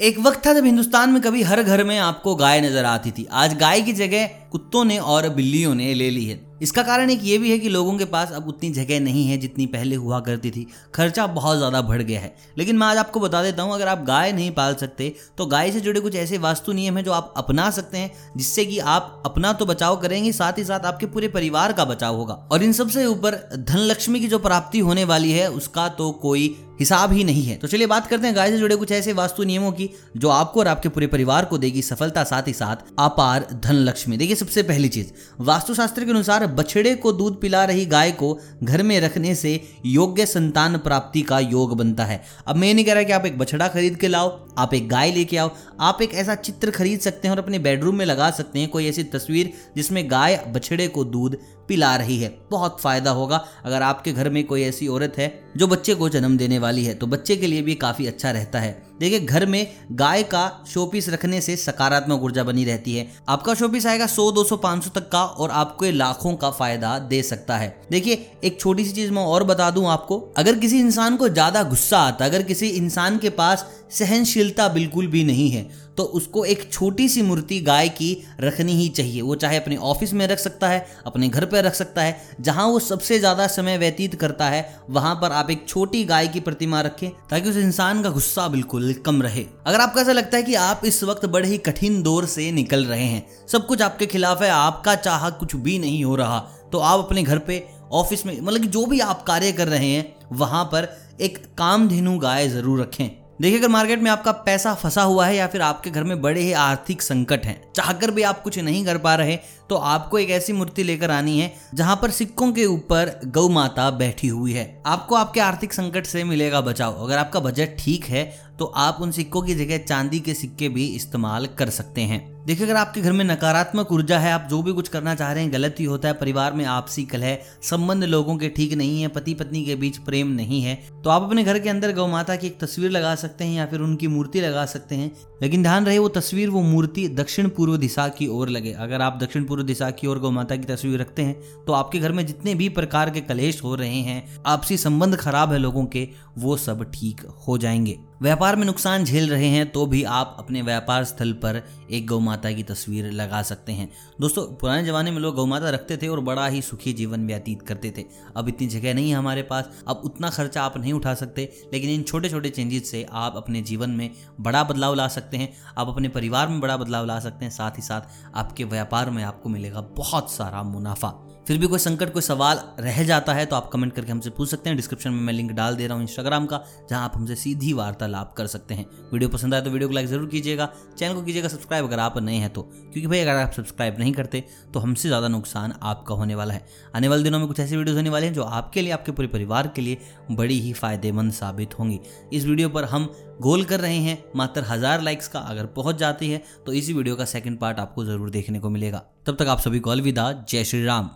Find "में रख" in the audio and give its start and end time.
80.12-80.38